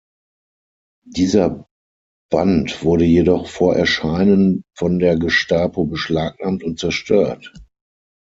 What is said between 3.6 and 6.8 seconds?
Erscheinen von der Gestapo beschlagnahmt und